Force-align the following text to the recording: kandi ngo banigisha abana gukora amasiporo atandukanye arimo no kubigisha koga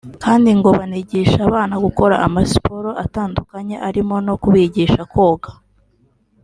kandi 0.23 0.49
ngo 0.57 0.69
banigisha 0.77 1.39
abana 1.49 1.75
gukora 1.85 2.15
amasiporo 2.27 2.89
atandukanye 3.03 3.75
arimo 3.87 4.15
no 4.25 4.33
kubigisha 4.41 5.01
koga 5.13 5.51